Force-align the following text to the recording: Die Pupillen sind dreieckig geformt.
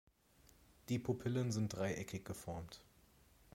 Die 0.89 0.97
Pupillen 0.97 1.51
sind 1.51 1.73
dreieckig 1.75 2.25
geformt. 2.25 2.81